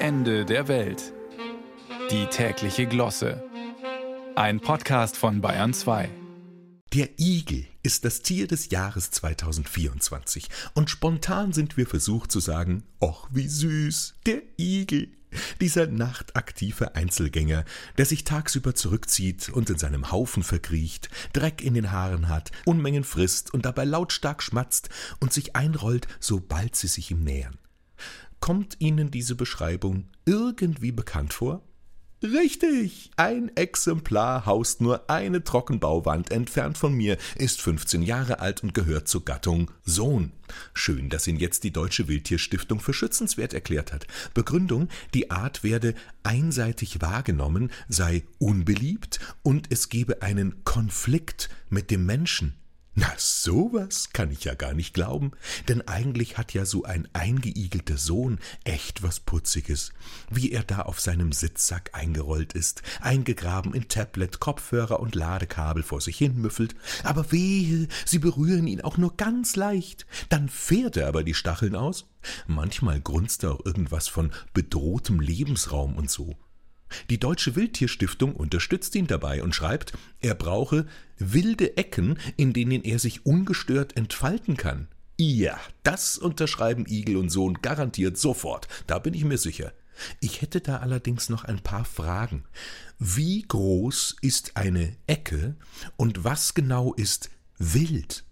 [0.00, 1.12] Ende der Welt.
[2.12, 3.42] Die tägliche Glosse.
[4.36, 6.08] Ein Podcast von Bayern 2.
[6.94, 12.84] Der Igel ist das Tier des Jahres 2024 und spontan sind wir versucht zu sagen,
[13.00, 15.08] ach wie süß, der Igel.
[15.60, 17.64] Dieser nachtaktive Einzelgänger,
[17.98, 23.02] der sich tagsüber zurückzieht und in seinem Haufen verkriecht, Dreck in den Haaren hat, Unmengen
[23.02, 27.58] frisst und dabei lautstark schmatzt und sich einrollt, sobald sie sich ihm nähern.
[28.40, 31.62] Kommt Ihnen diese Beschreibung irgendwie bekannt vor?
[32.20, 38.74] Richtig, ein Exemplar haust nur eine Trockenbauwand entfernt von mir, ist 15 Jahre alt und
[38.74, 40.32] gehört zur Gattung Sohn.
[40.74, 44.08] Schön, dass ihn jetzt die Deutsche Wildtierstiftung für schützenswert erklärt hat.
[44.34, 52.04] Begründung, die Art werde einseitig wahrgenommen, sei unbeliebt und es gebe einen Konflikt mit dem
[52.04, 52.54] Menschen.
[53.00, 55.30] Na, sowas kann ich ja gar nicht glauben,
[55.68, 59.92] denn eigentlich hat ja so ein eingeigelter Sohn echt was Putziges,
[60.30, 66.00] wie er da auf seinem Sitzsack eingerollt ist, eingegraben in Tablet, Kopfhörer und Ladekabel vor
[66.00, 71.06] sich hin müffelt, aber wehe, sie berühren ihn auch nur ganz leicht, dann fährt er
[71.06, 72.08] aber die Stacheln aus.
[72.48, 76.36] Manchmal grunzt er auch irgendwas von bedrohtem Lebensraum und so.
[77.10, 80.86] Die Deutsche Wildtierstiftung unterstützt ihn dabei und schreibt, er brauche
[81.18, 84.88] wilde Ecken, in denen er sich ungestört entfalten kann.
[85.18, 89.72] Ja, das unterschreiben Igel und Sohn garantiert sofort, da bin ich mir sicher.
[90.20, 92.44] Ich hätte da allerdings noch ein paar Fragen.
[93.00, 95.56] Wie groß ist eine Ecke
[95.96, 98.24] und was genau ist wild?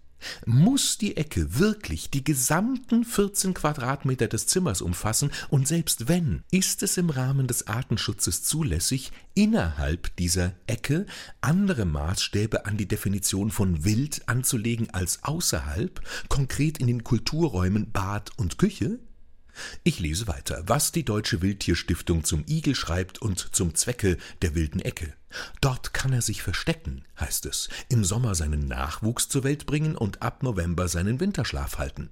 [0.45, 6.83] Muss die Ecke wirklich die gesamten 14 Quadratmeter des Zimmers umfassen und selbst wenn, ist
[6.83, 11.05] es im Rahmen des Artenschutzes zulässig, innerhalb dieser Ecke
[11.41, 18.31] andere Maßstäbe an die Definition von wild anzulegen als außerhalb, konkret in den Kulturräumen Bad
[18.37, 18.99] und Küche?
[19.83, 24.79] Ich lese weiter, was die Deutsche Wildtierstiftung zum Igel schreibt und zum Zwecke der wilden
[24.79, 25.13] Ecke.
[25.61, 30.21] Dort kann er sich verstecken, heißt es, im Sommer seinen Nachwuchs zur Welt bringen und
[30.21, 32.09] ab November seinen Winterschlaf halten.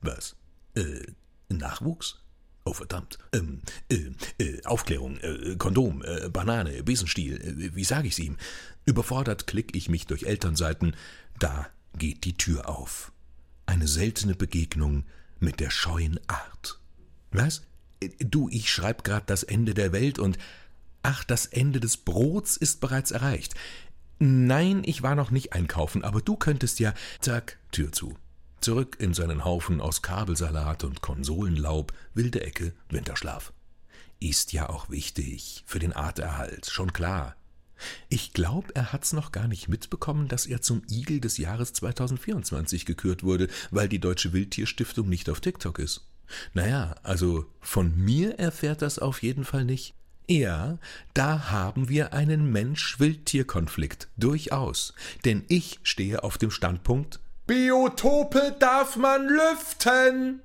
[0.00, 0.36] Was?
[0.74, 1.06] Äh,
[1.48, 2.20] Nachwuchs?
[2.64, 3.18] Oh verdammt.
[3.32, 4.10] Ähm, äh,
[4.42, 8.38] äh, Aufklärung, äh, Kondom, äh, Banane, Besenstiel, äh, wie sage ich's ihm?
[8.86, 10.96] Überfordert klick ich mich durch Elternseiten.
[11.38, 13.12] Da geht die Tür auf.
[13.66, 15.04] Eine seltene Begegnung
[15.40, 16.80] mit der scheuen Art.
[17.30, 17.62] Was?
[18.18, 20.38] Du, ich schreib grad das Ende der Welt und
[21.02, 23.54] ach, das Ende des Brots ist bereits erreicht.
[24.18, 26.94] Nein, ich war noch nicht einkaufen, aber du könntest ja.
[27.20, 28.16] Zack, Tür zu.
[28.60, 33.52] Zurück in seinen Haufen aus Kabelsalat und Konsolenlaub, wilde Ecke, Winterschlaf.
[34.20, 37.36] Ist ja auch wichtig für den Arterhalt, schon klar.
[38.08, 42.86] Ich glaube, er hat's noch gar nicht mitbekommen, dass er zum Igel des Jahres 2024
[42.86, 46.06] gekürt wurde, weil die Deutsche Wildtierstiftung nicht auf TikTok ist.
[46.52, 49.94] Naja, also von mir erfährt das auf jeden Fall nicht.
[50.26, 50.78] Ja,
[51.12, 54.94] da haben wir einen Mensch-Wildtier-Konflikt, durchaus.
[55.26, 60.40] Denn ich stehe auf dem Standpunkt Biotope darf man lüften.